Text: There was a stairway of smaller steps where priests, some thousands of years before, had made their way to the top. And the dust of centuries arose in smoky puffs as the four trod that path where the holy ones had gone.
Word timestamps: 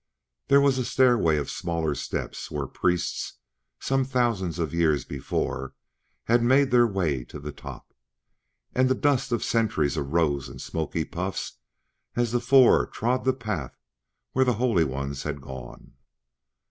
There 0.47 0.59
was 0.61 0.79
a 0.79 0.83
stairway 0.83 1.37
of 1.37 1.51
smaller 1.51 1.93
steps 1.93 2.49
where 2.49 2.65
priests, 2.65 3.33
some 3.79 4.03
thousands 4.03 4.57
of 4.57 4.73
years 4.73 5.05
before, 5.05 5.75
had 6.23 6.41
made 6.41 6.71
their 6.71 6.87
way 6.87 7.23
to 7.25 7.37
the 7.39 7.51
top. 7.51 7.93
And 8.73 8.89
the 8.89 8.95
dust 8.95 9.31
of 9.31 9.43
centuries 9.43 9.97
arose 9.97 10.49
in 10.49 10.57
smoky 10.57 11.05
puffs 11.05 11.59
as 12.15 12.31
the 12.31 12.39
four 12.39 12.87
trod 12.87 13.25
that 13.25 13.39
path 13.39 13.77
where 14.31 14.43
the 14.43 14.53
holy 14.53 14.85
ones 14.85 15.21
had 15.21 15.39
gone. 15.39 15.93